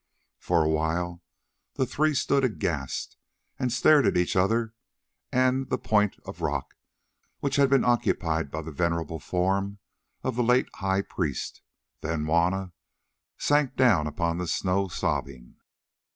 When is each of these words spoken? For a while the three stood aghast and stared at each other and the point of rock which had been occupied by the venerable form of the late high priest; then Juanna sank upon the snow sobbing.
For 0.39 0.63
a 0.63 0.67
while 0.67 1.21
the 1.75 1.85
three 1.85 2.15
stood 2.15 2.43
aghast 2.43 3.17
and 3.59 3.71
stared 3.71 4.07
at 4.07 4.17
each 4.17 4.35
other 4.35 4.73
and 5.31 5.69
the 5.69 5.77
point 5.77 6.15
of 6.25 6.41
rock 6.41 6.73
which 7.39 7.57
had 7.57 7.69
been 7.69 7.85
occupied 7.85 8.49
by 8.49 8.63
the 8.63 8.71
venerable 8.71 9.19
form 9.19 9.77
of 10.23 10.35
the 10.35 10.43
late 10.43 10.69
high 10.77 11.03
priest; 11.03 11.61
then 11.99 12.25
Juanna 12.25 12.73
sank 13.37 13.73
upon 13.79 14.39
the 14.39 14.47
snow 14.47 14.87
sobbing. 14.87 15.57